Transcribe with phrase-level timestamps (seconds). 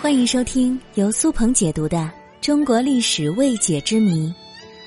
[0.00, 1.98] 欢迎收听由苏鹏解读的
[2.40, 4.28] 《中国历史未解之谜》，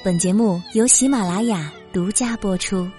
[0.03, 2.89] 本节目由喜马拉雅独家播出。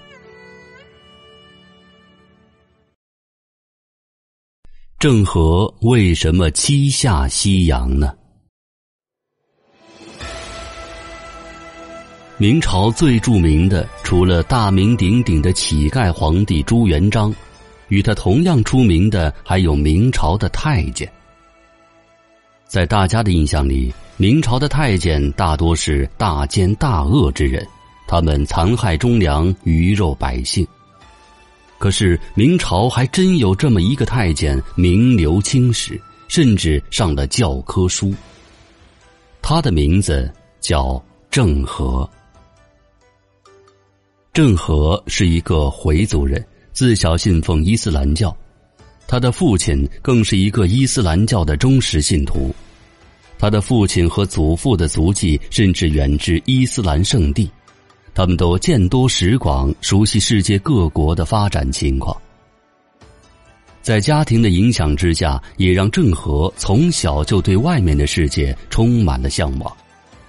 [4.97, 8.15] 郑和为什么七下西洋呢？
[12.39, 17.35] 明朝最著名的，除了大名鼎鼎的乞丐皇帝朱元璋，
[17.89, 21.13] 与他同样出名的还有明朝的太监。
[22.67, 27.67] 在大家的印象里，明朝的太监大多是大奸大恶之人，
[28.07, 30.67] 他们残害忠良，鱼肉百姓。
[31.79, 38.13] 可是明朝还真有这么一个太监，名留青史，甚至上了教科书。
[39.43, 42.09] 他的名字叫郑和。
[44.33, 48.35] 郑和是一个回族人，自小信奉伊斯兰教，
[49.07, 52.55] 他的父亲更是一个伊斯兰教的忠实信徒。
[53.39, 57.51] 他的父亲和祖父的足迹甚至远至伊斯兰圣地，
[58.15, 62.17] 他们都见多识广，熟悉世界各国的发展情况。
[63.83, 69.71] 在家庭的影响之下，也让郑和从小就对外面的世界充满了向往，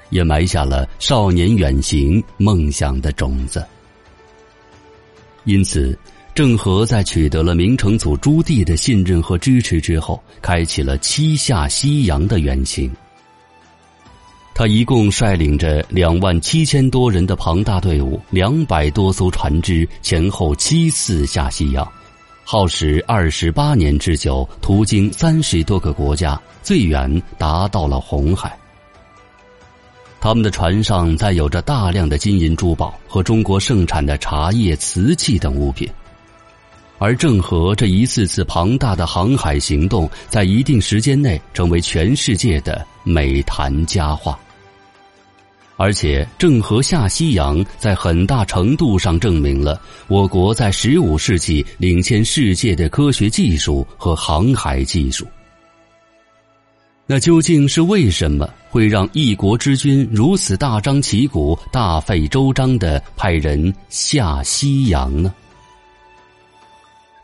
[0.10, 3.66] 也埋下了少年远行梦想的种子。
[5.46, 5.98] 因此，
[6.36, 12.92] 郑和在取得了明成祖朱棣的信任和支持之后，开启了七下西洋的远行。
[14.54, 21.90] 他一共率领着两万七千多人的庞大队伍，两百多艘船只，前后七次下西洋，
[22.44, 28.58] 耗时二十八年之久，途经三十多个国家，最远达到了红海。
[30.20, 35.90] 他们的船上载有着大量的金银珠宝和中国盛产的茶叶、瓷器等物品，
[37.06, 44.40] 而郑和这一次次庞大的航海行动，在一定时间内成为全世界的美谈佳话。
[45.78, 55.28] 而且，郑和下西洋在很大程度上证明了我国在十五世纪领先世界的科学技术和航海技术。
[57.06, 65.32] 那究竟是为什么会让一国之君如此大张旗鼓、大费周章的派人下西洋呢？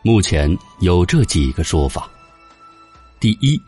[0.02, 2.10] 目前有这几个说法。
[3.20, 3.60] 第一，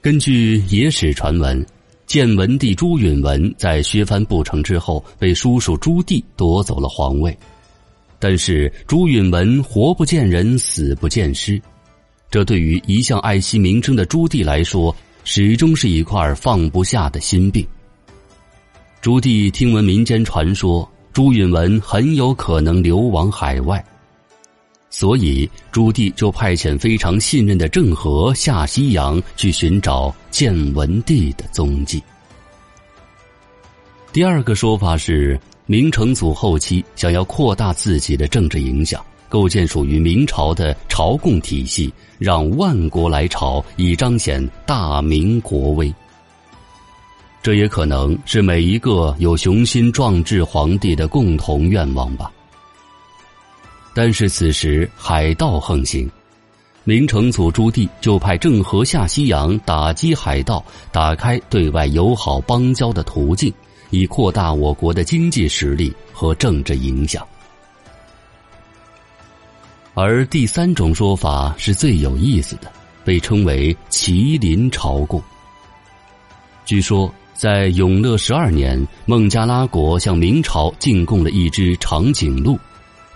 [0.00, 1.64] 根据野史传闻，
[2.06, 7.36] 建文帝朱允文在削藩不成之后，被叔叔朱棣夺走了皇位，
[8.18, 11.60] 但是朱允文活不见人，死不见尸，
[12.30, 14.94] 这对于一向爱惜名声的朱棣来说。
[15.22, 17.64] 始终是一块放不下的心病。
[19.02, 23.84] 朱棣听闻民间传说，朱允文很有可能流亡海外，
[24.90, 32.02] 所以朱棣就派遣非常信任的郑和下西洋去寻找建文帝的踪迹。
[34.12, 39.02] 第二个说法是，明成祖后期想要扩大自己的政治影响。
[39.28, 45.94] 构建属于明朝的朝贡体系，让万国来朝，以彰显大明国威。
[47.40, 52.32] 这也可能是每一个有雄心壮志皇帝的共同愿望吧。
[53.92, 56.10] 但是此时海盗横行，
[56.84, 63.52] 明成祖朱棣就派郑和下西洋打击海盗，打开对外友好邦交的途径，
[63.90, 67.26] 以扩大我国的经济实力和政治影响。
[69.94, 72.70] 而第三种说法是最有意思的，
[73.04, 75.20] 被称为“麒麟朝贡”。
[76.64, 82.56] 据说，在永乐十二年，孟加拉国向明朝进贡了一只长颈鹿，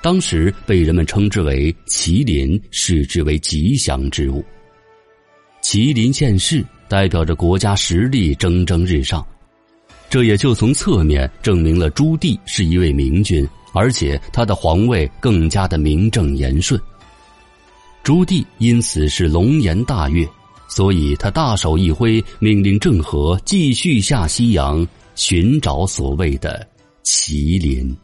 [0.04, 4.44] 当时被人们称之为“麒麟”，视之为吉祥之物。
[5.62, 9.26] 麒麟现世，代表着国家实力蒸蒸日上，
[10.10, 13.48] 这也就从侧面证明了朱棣是一位明君。
[13.72, 16.78] 而且他的皇位更加的名正言顺。
[18.02, 20.28] 朱棣因此是龙颜大悦，
[20.68, 26.68] 所以他大手一挥，命令郑和继续下西洋寻找所谓的
[27.04, 27.96] 麒麟。